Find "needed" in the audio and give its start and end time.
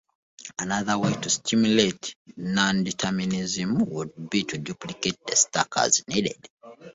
6.07-6.49